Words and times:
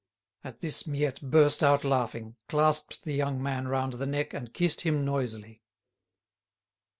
At 0.43 0.61
this 0.61 0.87
Miette 0.87 1.21
burst 1.21 1.61
out 1.63 1.83
laughing, 1.83 2.35
clasped 2.49 3.03
the 3.03 3.13
young 3.13 3.39
man 3.39 3.67
round 3.67 3.93
the 3.93 4.07
neck, 4.07 4.33
and 4.33 4.51
kissed 4.51 4.81
him 4.81 5.05
noisily. 5.05 5.61